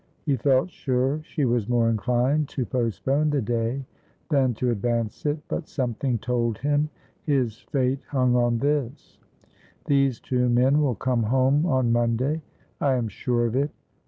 He 0.25 0.35
felt 0.35 0.71
sure 0.71 1.21
she 1.21 1.45
was 1.45 1.69
more 1.69 1.87
inclined 1.87 2.49
to 2.49 2.65
postpone 2.65 3.29
the 3.29 3.39
day 3.39 3.85
than 4.31 4.55
to 4.55 4.71
advance 4.71 5.27
it, 5.27 5.37
but 5.47 5.67
something 5.67 6.17
told 6.17 6.57
him 6.57 6.89
his 7.21 7.59
fate 7.59 7.99
hung 8.07 8.35
on 8.35 8.57
this: 8.57 9.19
"These 9.85 10.19
two 10.19 10.49
men 10.49 10.81
will 10.81 10.95
come 10.95 11.21
home 11.21 11.67
on 11.67 11.91
Monday. 11.91 12.41
I 12.79 12.95
am 12.95 13.09
sure 13.09 13.45
of 13.45 13.55
it. 13.55 13.69